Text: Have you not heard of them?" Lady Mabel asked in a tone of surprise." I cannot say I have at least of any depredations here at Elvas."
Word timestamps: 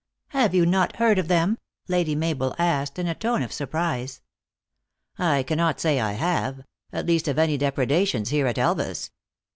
Have 0.29 0.55
you 0.55 0.65
not 0.65 0.95
heard 0.95 1.19
of 1.19 1.27
them?" 1.27 1.59
Lady 1.87 2.15
Mabel 2.15 2.55
asked 2.57 2.97
in 2.97 3.05
a 3.07 3.13
tone 3.13 3.43
of 3.43 3.53
surprise." 3.53 4.19
I 5.19 5.43
cannot 5.43 5.79
say 5.79 5.99
I 5.99 6.13
have 6.13 6.61
at 6.91 7.05
least 7.05 7.27
of 7.27 7.37
any 7.37 7.55
depredations 7.55 8.29
here 8.29 8.47
at 8.47 8.57
Elvas." 8.57 9.11